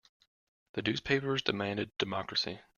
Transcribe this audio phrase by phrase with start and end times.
[0.73, 2.59] The newspapers demanded democracy.